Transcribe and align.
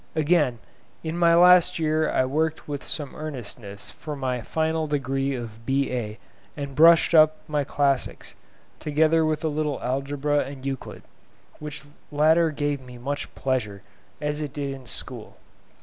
Again, 0.15 0.57
in 1.03 1.15
my 1.15 1.35
last 1.35 1.77
year 1.77 2.09
I 2.09 2.25
worked 2.25 2.67
with 2.67 2.83
some 2.83 3.13
earnestness 3.15 3.91
for 3.91 4.15
my 4.15 4.41
final 4.41 4.87
degree 4.87 5.35
of 5.35 5.63
B.A., 5.63 6.17
and 6.57 6.73
brushed 6.75 7.13
up 7.13 7.37
my 7.47 7.63
Classics, 7.63 8.33
together 8.79 9.23
with 9.23 9.43
a 9.43 9.47
little 9.47 9.79
Algebra 9.83 10.39
and 10.39 10.65
Euclid, 10.65 11.03
which 11.59 11.83
latter 12.11 12.49
gave 12.49 12.81
me 12.81 12.97
much 12.97 13.35
pleasure, 13.35 13.83
as 14.19 14.41
it 14.41 14.53
did 14.53 14.73
at 14.73 14.87
school. 14.87 15.37